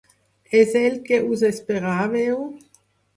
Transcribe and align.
És 0.59 0.71
el 0.79 0.95
que 1.09 1.19
us 1.35 1.43
esperàveu? 1.49 2.41